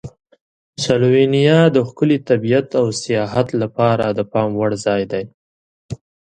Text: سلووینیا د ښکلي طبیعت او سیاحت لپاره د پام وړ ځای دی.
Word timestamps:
سلووینیا 0.83 1.59
د 1.75 1.77
ښکلي 1.87 2.17
طبیعت 2.29 2.67
او 2.81 2.85
سیاحت 3.03 3.47
لپاره 3.61 4.05
د 4.09 4.19
پام 4.31 4.49
وړ 4.59 4.71
ځای 4.85 5.03
دی. 5.11 5.23